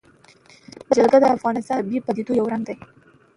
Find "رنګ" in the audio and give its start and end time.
2.51-2.63